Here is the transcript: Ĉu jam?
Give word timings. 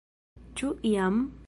Ĉu 0.61 0.71
jam? 0.95 1.21